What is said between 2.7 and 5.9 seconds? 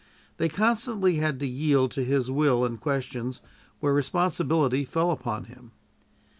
questions where responsibility fell upon him.